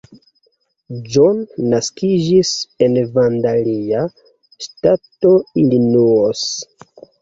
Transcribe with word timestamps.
John 1.15 1.41
naskiĝis 1.73 2.55
en 2.87 2.99
Vandalia, 3.13 4.03
ŝtato 4.69 5.39
Illinois. 5.67 6.47